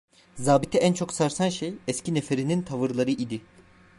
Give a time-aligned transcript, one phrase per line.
[0.39, 3.41] Zabiti en çok sarsan şey, eski neferinin tavırları idi.